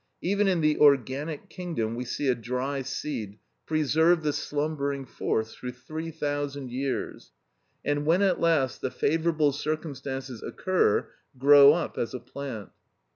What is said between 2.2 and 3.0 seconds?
a dry